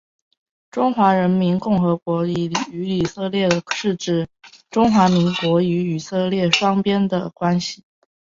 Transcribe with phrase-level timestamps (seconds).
[0.71, 1.77] 中华民国
[2.25, 4.27] 与以色列关系是指
[4.71, 7.83] 中华民国与以色列国双边的关系。